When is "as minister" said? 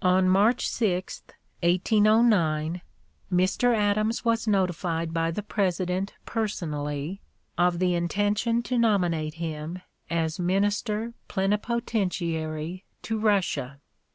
10.08-11.12